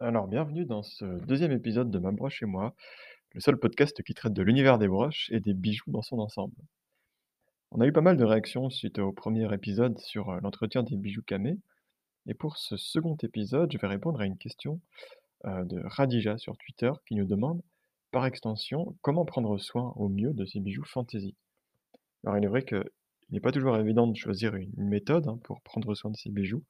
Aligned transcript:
Alors, 0.00 0.28
bienvenue 0.28 0.64
dans 0.64 0.84
ce 0.84 1.04
deuxième 1.26 1.50
épisode 1.50 1.90
de 1.90 1.98
Ma 1.98 2.12
broche 2.12 2.40
et 2.44 2.46
moi, 2.46 2.72
le 3.32 3.40
seul 3.40 3.58
podcast 3.58 4.00
qui 4.04 4.14
traite 4.14 4.32
de 4.32 4.42
l'univers 4.42 4.78
des 4.78 4.86
broches 4.86 5.28
et 5.32 5.40
des 5.40 5.54
bijoux 5.54 5.90
dans 5.90 6.02
son 6.02 6.20
ensemble. 6.20 6.54
On 7.72 7.80
a 7.80 7.86
eu 7.86 7.92
pas 7.92 8.00
mal 8.00 8.16
de 8.16 8.22
réactions 8.22 8.70
suite 8.70 9.00
au 9.00 9.10
premier 9.10 9.52
épisode 9.52 9.98
sur 9.98 10.30
euh, 10.30 10.38
l'entretien 10.40 10.84
des 10.84 10.96
bijoux 10.96 11.22
camés, 11.22 11.58
et 12.28 12.34
pour 12.34 12.58
ce 12.58 12.76
second 12.76 13.16
épisode, 13.24 13.72
je 13.72 13.78
vais 13.78 13.88
répondre 13.88 14.20
à 14.20 14.26
une 14.26 14.38
question 14.38 14.80
euh, 15.46 15.64
de 15.64 15.80
Radija 15.84 16.38
sur 16.38 16.56
Twitter 16.58 16.92
qui 17.04 17.16
nous 17.16 17.26
demande, 17.26 17.60
par 18.12 18.24
extension, 18.24 18.96
comment 19.02 19.24
prendre 19.24 19.58
soin 19.58 19.92
au 19.96 20.08
mieux 20.08 20.32
de 20.32 20.44
ces 20.44 20.60
bijoux 20.60 20.84
fantasy? 20.84 21.34
Alors, 22.24 22.38
il 22.38 22.44
est 22.44 22.48
vrai 22.48 22.64
qu'il 22.64 22.84
n'est 23.30 23.40
pas 23.40 23.50
toujours 23.50 23.76
évident 23.76 24.06
de 24.06 24.16
choisir 24.16 24.54
une, 24.54 24.70
une 24.78 24.88
méthode 24.88 25.26
hein, 25.26 25.40
pour 25.42 25.60
prendre 25.62 25.92
soin 25.96 26.12
de 26.12 26.16
ces 26.16 26.30
bijoux, 26.30 26.62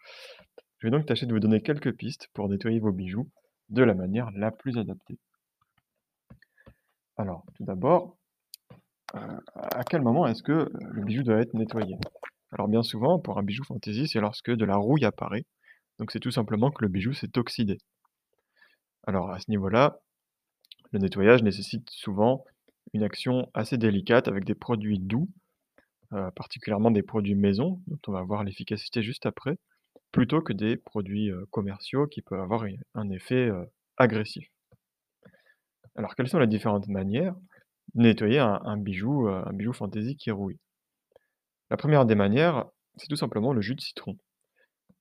je 0.79 0.87
vais 0.87 0.91
donc 0.91 1.07
tâcher 1.07 1.27
de 1.27 1.33
vous 1.33 1.41
donner 1.41 1.61
quelques 1.61 1.93
pistes 1.93 2.29
pour 2.35 2.49
nettoyer 2.49 2.79
vos 2.79 2.93
bijoux 2.93 3.29
de 3.69 3.83
la 3.83 3.95
manière 3.95 4.31
la 4.33 4.51
plus 4.51 4.79
adaptée. 4.79 5.19
Alors, 7.17 7.45
tout 7.55 7.65
d'abord, 7.65 8.17
euh, 9.17 9.41
à 9.55 9.83
quel 9.85 10.03
moment 10.03 10.27
est-ce 10.27 10.43
que 10.43 10.71
le 10.73 11.03
bijou 11.03 11.23
doit 11.23 11.41
être 11.41 11.55
nettoyé? 11.55 11.97
Alors 12.53 12.69
bien 12.69 12.83
souvent, 12.83 13.19
pour 13.19 13.39
un 13.39 13.43
bijou 13.43 13.65
fantaisie, 13.65 14.09
c'est 14.09 14.21
lorsque 14.21 14.51
de 14.51 14.65
la 14.65 14.77
rouille 14.77 15.05
apparaît. 15.05 15.45
Donc 15.99 16.13
c'est 16.13 16.21
tout 16.21 16.31
simplement 16.31 16.71
que 16.71 16.83
le 16.83 16.89
bijou 16.89 17.13
s'est 17.13 17.37
oxydé. 17.37 17.79
Alors 19.07 19.31
à 19.31 19.41
ce 19.41 19.51
niveau-là, 19.51 19.99
le 20.93 21.01
nettoyage 21.01 21.43
nécessite 21.43 21.91
souvent 21.91 22.45
une 22.95 23.03
action 23.03 23.51
assez 23.53 23.77
délicate 23.77 24.29
avec 24.29 24.45
des 24.45 24.55
produits 24.55 24.99
doux, 24.99 25.29
euh, 26.13 26.31
particulièrement 26.31 26.91
des 26.91 27.03
produits 27.03 27.35
maison, 27.35 27.81
dont 27.87 27.99
on 28.07 28.13
va 28.13 28.23
voir 28.23 28.45
l'efficacité 28.45 29.03
juste 29.03 29.27
après, 29.27 29.59
plutôt 30.13 30.41
que 30.41 30.53
des 30.53 30.77
produits, 30.77 31.31
commerciaux 31.51 32.07
qui 32.07 32.23
peuvent 32.23 32.41
avoir 32.41 32.65
un 32.95 33.11
effet, 33.11 33.51
agressif. 33.97 34.49
Alors 35.97 36.15
quelles 36.15 36.29
sont 36.29 36.39
les 36.39 36.47
différentes 36.47 36.89
manières 36.89 37.35
de 37.95 38.03
nettoyer 38.03 38.39
un 38.39 38.77
bijou, 38.77 39.29
un 39.29 39.53
bijou 39.53 39.73
fantaisie 39.73 40.17
qui 40.17 40.31
rouille? 40.31 40.59
La 41.71 41.77
première 41.77 42.07
des 42.07 42.15
manières, 42.15 42.67
c'est 42.97 43.09
tout 43.09 43.17
simplement 43.17 43.53
le 43.53 43.61
jus 43.61 43.75
de 43.75 43.81
citron. 43.81 44.17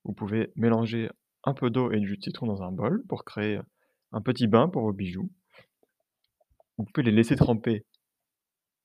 Vous 0.03 0.13
pouvez 0.13 0.51
mélanger 0.55 1.09
un 1.43 1.53
peu 1.53 1.69
d'eau 1.69 1.91
et 1.91 1.99
du 1.99 2.07
jus 2.07 2.17
de 2.17 2.23
citron 2.23 2.45
dans 2.45 2.61
un 2.61 2.71
bol 2.71 3.03
pour 3.07 3.23
créer, 3.23 3.59
un 4.11 4.21
petit 4.21 4.47
bain 4.47 4.67
pour 4.67 4.81
vos 4.83 4.93
bijoux. 4.93 5.31
Vous 6.77 6.85
pouvez 6.85 7.03
les 7.03 7.11
laisser 7.11 7.35
tremper 7.35 7.85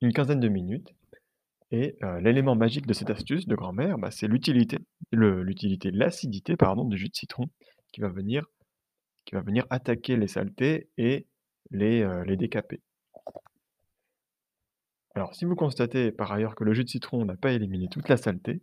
une 0.00 0.12
quinzaine 0.12 0.40
de 0.40 0.48
minutes 0.48 0.94
et 1.72 1.96
l'élément 2.20 2.54
magique 2.54 2.86
de 2.86 2.92
cette 2.92 3.08
astuce 3.08 3.48
de 3.48 3.56
grand-mère, 3.56 3.96
bah, 3.96 4.10
c'est 4.10 4.28
l'utilité 4.28 4.78
l'utilité, 5.10 5.90
l'acidité 5.90 6.54
du 6.54 6.96
jus 6.98 7.08
de 7.08 7.14
citron 7.14 7.46
qui 7.92 8.02
va 8.02 8.08
venir 8.10 8.44
attaquer 9.70 10.16
les 10.16 10.28
saletés 10.28 10.90
et 10.98 11.26
les, 11.70 12.06
les 12.26 12.36
décaper. 12.36 12.82
Alors 15.14 15.34
si 15.34 15.46
vous 15.46 15.56
constatez 15.56 16.12
par 16.12 16.30
ailleurs 16.30 16.54
que 16.54 16.64
le 16.64 16.74
jus 16.74 16.84
de 16.84 16.90
citron 16.90 17.24
n'a 17.24 17.36
pas 17.36 17.52
éliminé 17.52 17.88
toute 17.90 18.08
la 18.10 18.18
saleté, 18.18 18.60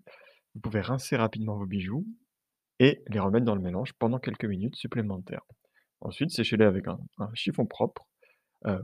vous 0.53 0.61
pouvez 0.61 0.81
rincer 0.81 1.15
rapidement 1.15 1.57
vos 1.57 1.65
bijoux 1.65 2.05
et 2.79 3.01
les 3.07 3.19
remettre 3.19 3.45
dans 3.45 3.55
le 3.55 3.61
mélange 3.61 3.93
pendant 3.93 4.19
quelques 4.19 4.45
minutes 4.45 4.75
supplémentaires. 4.75 5.45
Ensuite, 6.01 6.29
séchez-les 6.29 6.65
avec 6.65 6.85
un 6.87 6.99
chiffon 7.33 7.65
propre, 7.65 8.07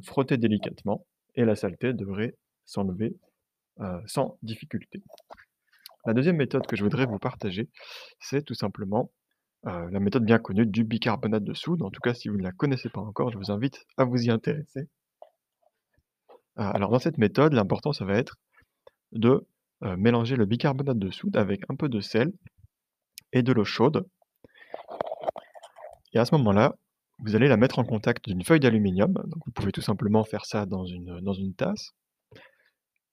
frottez 0.01 0.37
délicatement 0.37 1.05
et 1.35 1.45
la 1.45 1.55
saleté 1.55 1.93
devrait 1.93 2.35
s'enlever 2.65 3.15
euh, 3.81 3.99
sans 4.05 4.37
difficulté. 4.41 5.03
La 6.05 6.13
deuxième 6.13 6.37
méthode 6.37 6.65
que 6.65 6.77
je 6.77 6.83
voudrais 6.83 7.05
vous 7.05 7.19
partager, 7.19 7.67
c'est 8.21 8.41
tout 8.41 8.53
simplement 8.53 9.11
euh, 9.67 9.89
la 9.91 9.99
méthode 9.99 10.23
bien 10.23 10.39
connue 10.39 10.65
du 10.65 10.85
bicarbonate 10.85 11.43
de 11.43 11.53
soude. 11.53 11.81
En 11.81 11.89
tout 11.89 11.99
cas, 11.99 12.13
si 12.13 12.29
vous 12.29 12.37
ne 12.37 12.43
la 12.43 12.53
connaissez 12.53 12.87
pas 12.87 13.01
encore, 13.01 13.31
je 13.31 13.37
vous 13.37 13.51
invite 13.51 13.85
à 13.97 14.05
vous 14.05 14.23
y 14.23 14.29
intéresser. 14.29 14.87
Euh, 16.57 16.63
alors 16.73 16.89
dans 16.89 16.99
cette 16.99 17.17
méthode, 17.17 17.51
l'important, 17.51 17.91
ça 17.91 18.05
va 18.05 18.15
être 18.15 18.37
de 19.11 19.45
mélanger 19.97 20.35
le 20.35 20.45
bicarbonate 20.45 20.97
de 20.97 21.11
soude 21.11 21.35
avec 21.35 21.69
un 21.69 21.75
peu 21.75 21.89
de 21.89 21.99
sel 21.99 22.31
et 23.33 23.43
de 23.43 23.51
l'eau 23.51 23.65
chaude. 23.65 24.07
Et 26.13 26.17
à 26.17 26.23
ce 26.23 26.33
moment-là, 26.35 26.75
vous 27.19 27.35
allez 27.35 27.49
la 27.49 27.57
mettre 27.57 27.77
en 27.77 27.83
contact 27.83 28.29
d'une 28.29 28.43
feuille 28.43 28.61
d'aluminium. 28.61 29.13
Vous 29.45 29.51
pouvez 29.51 29.73
tout 29.73 29.81
simplement 29.81 30.23
faire 30.23 30.45
ça 30.45 30.65
dans 30.65 30.85
une 30.85 31.53
tasse. 31.55 31.93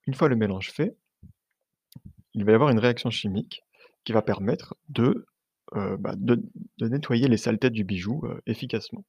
Une 0.07 0.15
fois 0.15 0.29
le 0.29 0.37
mélange 0.37 0.71
fait, 0.71 0.97
il 2.35 2.45
va 2.45 2.53
y 2.53 2.55
avoir 2.55 2.71
une 2.71 2.79
réaction 2.79 3.11
chimique 3.11 3.63
qui 4.05 4.13
va 4.13 4.23
permettre 4.23 4.77
de, 4.89 5.27
euh, 5.75 5.97
bah, 5.99 6.15
nettoyer 6.81 7.29
les 7.29 7.37
saletés 7.37 7.71
du 7.71 7.85
bijou, 7.85 8.23
euh, 8.25 8.41
efficacement. 8.47 9.05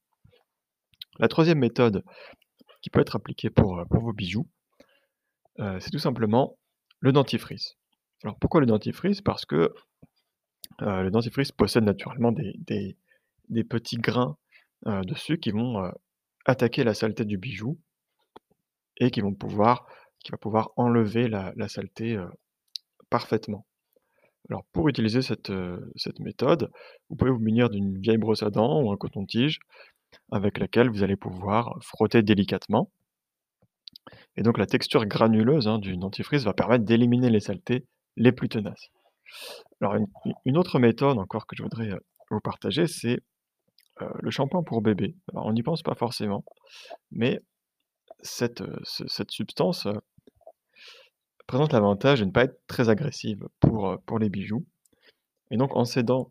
La 1.18 1.28
troisième 1.28 1.58
méthode 1.58 2.04
qui 2.82 2.90
peut 2.90 3.00
être 3.00 3.16
appliquée 3.16 3.50
pour, 3.50 3.78
euh, 3.78 3.84
vos 3.90 4.12
bijoux, 4.12 4.48
c'est 5.78 5.90
tout 5.90 6.00
simplement 6.00 6.58
le 6.98 7.12
dentifrice. 7.12 7.76
Alors 8.24 8.36
pourquoi 8.40 8.60
le 8.60 8.66
dentifrice? 8.66 9.20
Parce 9.20 9.46
que, 9.46 9.72
le 10.80 11.10
dentifrice 11.10 11.52
possède 11.52 11.84
naturellement 11.84 12.32
des 12.32 12.96
des 13.48 13.64
petits 13.64 13.96
grains, 13.96 14.36
dessus 14.84 15.38
qui 15.38 15.50
vont, 15.50 15.90
attaquer 16.44 16.84
la 16.84 16.92
saleté 16.92 17.24
du 17.24 17.38
bijou 17.38 17.78
et 18.98 19.10
qui 19.10 19.20
vont 19.20 19.34
pouvoir 19.34 19.86
qui 20.24 20.32
va 20.32 20.38
pouvoir 20.38 20.70
enlever 20.76 21.28
la, 21.28 21.68
saleté 21.68 22.18
parfaitement. 23.10 23.66
Alors 24.50 24.64
pour 24.72 24.88
utiliser 24.88 25.22
cette, 25.22 25.52
cette 25.96 26.18
méthode, 26.18 26.70
vous 27.08 27.16
pouvez 27.16 27.30
vous 27.30 27.38
munir 27.38 27.70
d'une 27.70 27.98
vieille 27.98 28.18
brosse 28.18 28.42
à 28.42 28.50
dents 28.50 28.82
ou 28.82 28.90
un 28.90 28.96
coton-tige 28.96 29.60
avec 30.30 30.58
laquelle 30.58 30.90
vous 30.90 31.02
allez 31.02 31.16
pouvoir 31.16 31.78
frotter 31.82 32.22
délicatement. 32.22 32.90
Et 34.36 34.42
donc 34.42 34.58
la 34.58 34.66
texture 34.66 35.06
granuleuse 35.06 35.68
hein, 35.68 35.78
du 35.78 35.96
dentifrice 35.96 36.44
va 36.44 36.52
permettre 36.52 36.84
d'éliminer 36.84 37.30
les 37.30 37.40
saletés 37.40 37.86
les 38.16 38.32
plus 38.32 38.48
tenaces. 38.48 38.90
Alors 39.80 39.96
une, 40.44 40.58
autre 40.58 40.78
méthode 40.78 41.18
encore 41.18 41.46
que 41.46 41.56
je 41.56 41.62
voudrais 41.62 41.90
vous 42.30 42.40
partager, 42.40 42.86
c'est 42.86 43.20
le 44.20 44.30
shampoing 44.30 44.62
pour 44.62 44.82
bébé. 44.82 45.16
Alors 45.32 45.46
on 45.46 45.52
n'y 45.52 45.62
pense 45.62 45.82
pas 45.82 45.94
forcément, 45.94 46.44
mais 47.10 47.40
cette 48.20 48.62
substance 49.30 49.88
présente 51.46 51.72
l'avantage 51.72 52.20
de 52.20 52.24
ne 52.24 52.30
pas 52.30 52.44
être 52.44 52.60
très 52.66 52.88
agressive 52.88 53.46
pour, 53.60 53.88
euh, 53.88 54.18
les 54.18 54.28
bijoux. 54.28 54.64
Et 55.50 55.56
donc 55.56 55.76
en 55.76 55.84
s'aidant, 55.84 56.30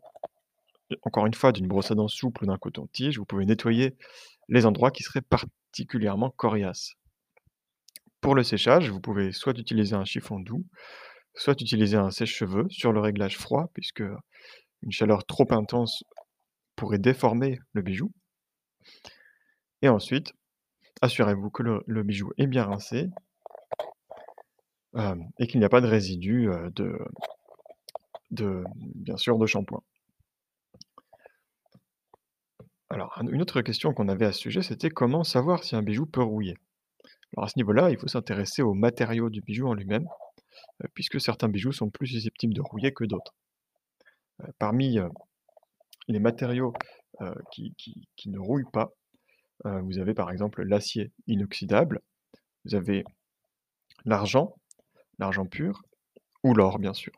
encore 1.02 1.26
une 1.26 1.34
fois, 1.34 1.52
d'une 1.52 1.68
brosse 1.68 1.90
à 1.90 1.94
dents 1.94 2.08
souple 2.08 2.44
ou 2.44 2.46
d'un 2.46 2.58
coton-tige, 2.58 3.18
vous 3.18 3.24
pouvez 3.24 3.46
nettoyer 3.46 3.96
les 4.48 4.66
endroits 4.66 4.90
qui 4.90 5.02
seraient 5.02 5.22
particulièrement 5.22 6.30
coriaces. 6.30 6.94
Pour 8.20 8.34
le 8.34 8.42
séchage, 8.42 8.90
vous 8.90 9.00
pouvez 9.00 9.32
soit 9.32 9.58
utiliser 9.58 9.94
un 9.94 10.04
chiffon 10.04 10.40
doux, 10.40 10.64
soit 11.34 11.60
utiliser 11.60 11.96
un 11.96 12.10
sèche-cheveux 12.10 12.66
sur 12.70 12.92
le 12.92 13.00
réglage 13.00 13.38
froid, 13.38 13.70
puisque 13.74 14.02
une 14.82 14.92
chaleur 14.92 15.24
trop 15.24 15.46
intense 15.50 16.04
pourrait 16.76 16.98
déformer 16.98 17.60
le 17.72 17.82
bijou. 17.82 18.12
Et 19.82 19.88
ensuite, 19.88 20.32
assurez-vous 21.02 21.50
que 21.50 21.62
le 21.62 22.02
bijou 22.02 22.32
est 22.38 22.46
bien 22.46 22.64
rincé 22.64 23.10
et 25.38 25.46
qu'il 25.46 25.58
n'y 25.60 25.66
a 25.66 25.68
pas 25.68 25.80
de 25.80 25.86
résidus, 25.86 26.48
de 26.74 26.98
de 28.30 28.64
bien 28.94 29.16
sûr, 29.16 29.38
de 29.38 29.46
shampoing. 29.46 29.82
Alors 32.90 33.16
une 33.20 33.42
autre 33.42 33.60
question 33.62 33.92
qu'on 33.92 34.08
avait 34.08 34.26
à 34.26 34.32
ce 34.32 34.40
sujet, 34.40 34.62
c'était 34.62 34.90
comment 34.90 35.24
savoir 35.24 35.64
si 35.64 35.74
un 35.76 35.82
bijou 35.82 36.06
peut 36.06 36.22
rouiller? 36.22 36.56
Alors 37.36 37.46
à 37.46 37.48
ce 37.48 37.58
niveau-là, 37.58 37.90
il 37.90 37.98
faut 37.98 38.08
s'intéresser 38.08 38.62
aux 38.62 38.74
matériaux 38.74 39.30
du 39.30 39.40
bijou 39.40 39.66
en 39.66 39.74
lui-même, 39.74 40.06
puisque 40.94 41.20
certains 41.20 41.48
bijoux 41.48 41.72
sont 41.72 41.90
plus 41.90 42.06
susceptibles 42.06 42.54
de 42.54 42.60
rouiller 42.60 42.92
que 42.92 43.04
d'autres. 43.04 43.34
parmi, 44.58 44.98
les 46.08 46.18
matériaux, 46.18 46.72
qui 47.50 47.74
ne 48.26 48.38
rouillent 48.38 48.70
pas, 48.72 48.92
vous 49.64 49.98
avez 49.98 50.14
par 50.14 50.30
exemple 50.30 50.62
l'acier 50.62 51.12
inoxydable, 51.26 52.00
vous 52.64 52.74
avez 52.74 53.04
l'argent 54.04 54.54
l'argent 55.18 55.46
pur 55.46 55.82
ou 56.42 56.54
l'or, 56.54 56.78
bien 56.78 56.92
sûr. 56.92 57.12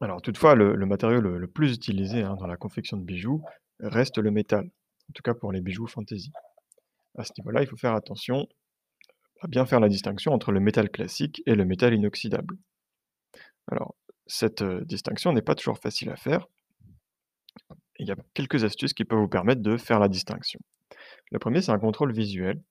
Alors 0.00 0.22
toutefois, 0.22 0.54
le, 0.54 0.76
matériau 0.86 1.20
le, 1.20 1.46
plus 1.48 1.74
utilisé 1.74 2.22
hein, 2.22 2.36
dans 2.36 2.46
la 2.46 2.56
confection 2.56 2.96
de 2.96 3.02
bijoux 3.02 3.42
reste 3.80 4.18
le 4.18 4.30
métal, 4.30 4.64
en 4.64 5.12
tout 5.12 5.22
cas 5.22 5.34
pour 5.34 5.52
les 5.52 5.60
bijoux 5.60 5.86
fantaisie. 5.86 6.32
À 7.16 7.24
ce 7.24 7.32
niveau-là, 7.38 7.62
il 7.62 7.66
faut 7.66 7.76
faire 7.76 7.94
attention 7.94 8.46
à 9.40 9.48
bien 9.48 9.66
faire 9.66 9.80
la 9.80 9.88
distinction 9.88 10.32
entre 10.32 10.52
le 10.52 10.60
métal 10.60 10.90
classique 10.90 11.42
et 11.46 11.54
le 11.54 11.64
métal 11.64 11.94
inoxydable. 11.94 12.56
Alors, 13.70 13.94
cette 14.26 14.62
euh, 14.62 14.84
distinction 14.84 15.32
n'est 15.32 15.42
pas 15.42 15.54
toujours 15.54 15.78
facile 15.78 16.10
à 16.10 16.16
faire. 16.16 16.46
Il 17.98 18.06
y 18.06 18.12
a 18.12 18.16
quelques 18.34 18.64
astuces 18.64 18.94
qui 18.94 19.04
peuvent 19.04 19.18
vous 19.18 19.28
permettre 19.28 19.62
de 19.62 19.76
faire 19.76 19.98
la 19.98 20.08
distinction. 20.08 20.60
Le 21.30 21.38
premier, 21.38 21.60
c'est 21.62 21.72
un 21.72 21.78
contrôle 21.78 22.12
visuel, 22.12 22.62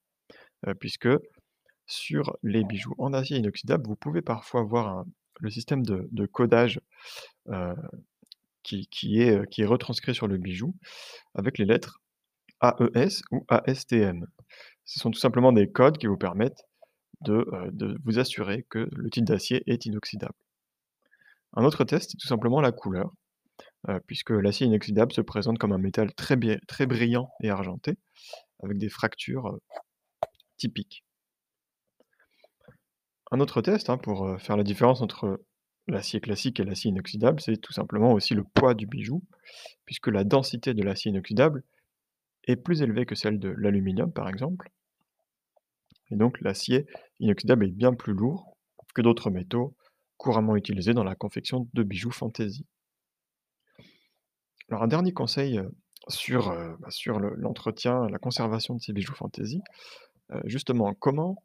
euh, 0.67 0.73
puisque 0.73 1.09
sur 1.87 2.37
les 2.43 2.63
bijoux 2.63 2.93
en 2.97 3.13
acier 3.13 3.37
inoxydable, 3.37 3.87
vous 3.87 3.95
pouvez 3.95 4.21
parfois 4.21 4.63
voir 4.63 5.05
le 5.39 5.49
système 5.49 5.83
de, 5.83 6.25
codage 6.25 6.79
est, 7.49 9.29
heu, 9.31 9.45
qui 9.45 9.61
est 9.61 9.65
retranscrit 9.65 10.13
sur 10.13 10.27
le 10.27 10.37
bijou 10.37 10.75
avec 11.33 11.57
les 11.57 11.65
lettres 11.65 12.01
AES 12.61 13.21
ou 13.31 13.45
ASTM. 13.47 14.25
Ce 14.85 14.99
sont 14.99 15.11
tout 15.11 15.19
simplement 15.19 15.51
des 15.51 15.69
codes 15.71 15.97
qui 15.97 16.07
vous 16.07 16.17
permettent 16.17 16.63
de, 17.21 17.47
heu, 17.53 17.71
de 17.71 17.97
vous 18.03 18.19
assurer 18.19 18.65
que 18.69 18.89
le 18.91 19.09
type 19.09 19.25
d'acier 19.25 19.63
est 19.67 19.85
inoxydable. 19.85 20.35
Un 21.53 21.63
autre 21.63 21.83
test, 21.85 22.11
c'est 22.11 22.17
tout 22.17 22.27
simplement 22.27 22.61
la 22.61 22.71
couleur, 22.71 23.11
puisque 24.05 24.31
l'acier 24.31 24.67
inoxydable 24.67 25.13
se 25.13 25.21
présente 25.21 25.57
comme 25.57 25.71
un 25.71 25.77
métal 25.77 26.13
très 26.13 26.35
brillant 26.85 27.29
et 27.41 27.49
argenté, 27.49 27.97
avec 28.61 28.77
des 28.77 28.89
fractures, 28.89 29.57
typiques. 30.57 31.06
Un 33.31 33.39
autre 33.39 33.61
test, 33.61 33.89
hein, 33.89 33.97
pour, 33.97 34.39
faire 34.39 34.57
la 34.57 34.63
différence 34.63 35.01
entre 35.01 35.41
l'acier 35.87 36.19
classique 36.19 36.59
et 36.59 36.63
l'acier 36.63 36.89
inoxydable, 36.89 37.39
c'est 37.41 37.57
tout 37.57 37.73
simplement 37.73 38.13
aussi 38.13 38.33
le 38.33 38.43
poids 38.43 38.73
du 38.73 38.87
bijou, 38.87 39.23
puisque 39.85 40.07
la 40.07 40.23
densité 40.23 40.73
de 40.73 40.83
l'acier 40.83 41.11
inoxydable 41.11 41.63
est 42.45 42.55
plus 42.55 42.81
élevée 42.81 43.05
que 43.05 43.15
celle 43.15 43.39
de 43.39 43.49
l'aluminium, 43.49 44.11
par 44.11 44.29
exemple 44.29 44.71
et 46.11 46.15
donc 46.15 46.39
l'acier 46.41 46.85
inoxydable 47.19 47.65
est 47.65 47.71
bien 47.71 47.93
plus 47.93 48.13
lourd 48.13 48.55
que 48.93 49.01
d'autres 49.01 49.29
métaux 49.29 49.75
couramment 50.17 50.55
utilisés 50.55 50.93
dans 50.93 51.03
la 51.03 51.15
confection 51.15 51.69
de 51.73 51.83
bijoux 51.83 52.11
fantaisie. 52.11 52.65
Alors 54.69 54.83
un 54.83 54.87
dernier 54.87 55.13
conseil, 55.13 55.61
sur, 56.07 56.49
bah, 56.79 56.89
l'entretien, 57.37 58.07
la 58.09 58.17
conservation 58.17 58.75
de 58.75 58.81
ces 58.81 58.93
bijoux 58.93 59.15
fantaisie, 59.15 59.61
justement 60.45 60.93
comment, 60.93 61.43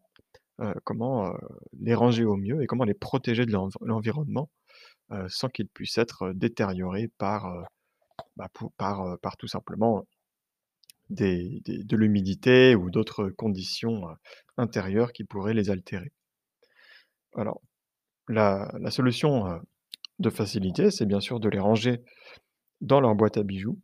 heu, 0.61 0.75
comment, 0.85 1.29
heu, 1.29 1.39
les 1.81 1.95
ranger 1.95 2.25
au 2.25 2.37
mieux 2.37 2.63
et 2.63 2.67
comment 2.67 2.85
les 2.85 2.95
protéger 2.95 3.47
de 3.47 3.53
l'env 3.53 3.73
l'environnement, 3.81 4.51
heu, 5.13 5.27
sans 5.29 5.49
qu'ils 5.49 5.69
puissent 5.69 5.99
être, 5.99 6.33
détériorés 6.35 7.11
bah, 7.19 7.41
par, 8.77 9.37
tout 9.39 9.49
simplement 9.49 10.05
de 11.11 11.97
l'humidité 11.97 12.75
ou 12.75 12.91
d'autres 12.91 13.29
conditions, 13.29 14.05
intérieures 14.57 15.13
qui 15.13 15.25
pourraient 15.25 15.55
les 15.55 15.71
altérer. 15.71 16.13
Alors 17.35 17.61
la 18.29 18.91
solution, 18.91 19.61
de 20.19 20.31
facilité, 20.31 20.91
c'est 20.91 21.07
bien 21.07 21.21
sûr 21.21 21.41
de 21.41 21.49
les 21.49 21.59
ranger 21.59 22.03
dans 22.81 23.01
leur 23.01 23.15
boîte 23.15 23.37
à 23.37 23.43
bijoux 23.43 23.79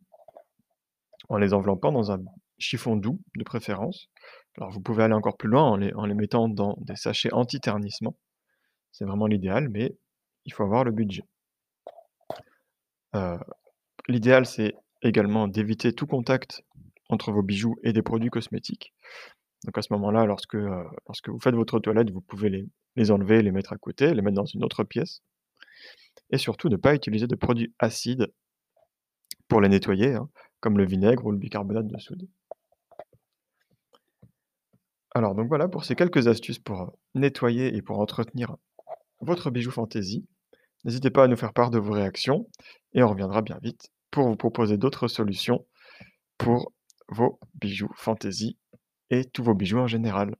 en 1.27 1.37
les 1.37 1.53
enveloppant 1.53 1.91
dans 1.91 2.11
un 2.11 2.19
chiffon 2.57 2.95
doux, 2.95 3.19
de 3.37 3.43
préférence. 3.43 4.09
Alors 4.59 4.71
vous 4.71 4.81
pouvez 4.81 5.03
aller 5.03 5.13
encore 5.13 5.37
plus 5.37 5.49
loin 5.49 5.63
en 5.63 6.05
les 6.05 6.13
mettant 6.13 6.49
dans 6.49 6.77
des 6.81 6.95
sachets 6.95 7.33
anti-ternissement. 7.33 8.15
C'est 8.91 9.05
vraiment 9.05 9.25
l'idéal, 9.25 9.69
mais 9.69 9.95
il 10.45 10.53
faut 10.53 10.63
avoir 10.63 10.83
le 10.83 10.91
budget. 10.91 11.23
Heu, 13.15 13.39
l'idéal, 14.07 14.45
c'est 14.45 14.75
également 15.01 15.47
d'éviter 15.47 15.93
tout 15.93 16.07
contact 16.07 16.63
entre 17.09 17.31
vos 17.31 17.41
bijoux 17.41 17.77
et 17.83 17.93
des 17.93 18.01
produits 18.01 18.29
cosmétiques. 18.29 18.93
Donc 19.65 19.77
à 19.77 19.81
ce 19.81 19.93
moment-là, 19.93 20.25
lorsque, 20.25 20.55
heu, 20.55 20.83
lorsque 21.07 21.29
vous 21.29 21.39
faites 21.39 21.55
votre 21.55 21.79
toilette, 21.79 22.11
vous 22.11 22.21
pouvez 22.21 22.49
les 22.49 22.67
les 22.95 23.11
enlever, 23.11 23.41
les 23.41 23.51
mettre 23.51 23.73
à 23.73 23.77
côté, 23.77 24.13
les 24.13 24.21
mettre 24.21 24.35
dans 24.35 24.45
une 24.45 24.63
autre 24.63 24.83
pièce 24.83 25.21
et 26.31 26.37
surtout 26.37 26.69
ne 26.69 26.75
pas 26.75 26.95
utiliser 26.95 27.27
de 27.27 27.35
produits 27.35 27.73
acides 27.79 28.31
pour 29.47 29.61
les 29.61 29.69
nettoyer, 29.69 30.15
hein, 30.15 30.29
comme 30.59 30.77
le 30.77 30.85
vinaigre 30.85 31.25
ou 31.25 31.31
le 31.31 31.37
bicarbonate 31.37 31.87
de 31.87 31.97
soude. 31.97 32.27
Alors 35.15 35.35
donc 35.35 35.47
voilà 35.47 35.67
pour 35.67 35.85
ces 35.85 35.95
quelques 35.95 36.27
astuces 36.27 36.59
pour, 36.59 36.97
nettoyer 37.15 37.75
et 37.75 37.81
pour 37.81 37.99
entretenir 37.99 38.55
votre 39.21 39.49
bijou 39.49 39.71
fantaisie. 39.71 40.25
N'hésitez 40.85 41.09
pas 41.09 41.23
à 41.23 41.27
nous 41.27 41.35
faire 41.35 41.53
part 41.53 41.71
de 41.71 41.79
vos 41.79 41.93
réactions 41.93 42.47
et 42.93 43.03
on 43.03 43.09
reviendra 43.09 43.41
bien 43.41 43.57
vite 43.61 43.91
pour 44.11 44.27
vous 44.27 44.35
proposer 44.35 44.77
d'autres 44.77 45.07
solutions 45.07 45.65
pour 46.37 46.71
vos 47.09 47.39
bijoux 47.55 47.91
fantaisie 47.95 48.57
et 49.09 49.25
tous 49.25 49.43
vos 49.43 49.55
bijoux 49.55 49.79
en 49.79 49.87
général. 49.87 50.35